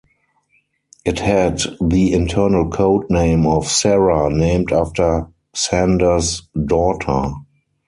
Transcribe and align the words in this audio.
It 1.05 1.19
had 1.19 1.61
the 1.79 2.11
internal 2.13 2.71
code 2.71 3.05
name 3.11 3.45
of 3.45 3.67
"Sara", 3.67 4.31
named 4.33 4.71
after 4.71 5.27
Sander's 5.53 6.41
daughter. 6.65 7.33